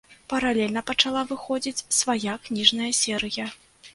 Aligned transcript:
Паралельна 0.31 0.81
пачала 0.89 1.21
выходзіць 1.33 1.85
свая 1.99 2.33
кніжная 2.47 2.91
серыя. 3.03 3.45